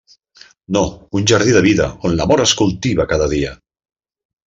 No, 0.77 0.81
un 1.19 1.27
jardí 1.33 1.53
de 1.57 1.63
vida, 1.67 1.91
on 2.09 2.17
l'amor 2.21 2.43
es 2.49 2.57
cultiva 2.65 3.11
cada 3.15 3.33
dia! 3.39 3.57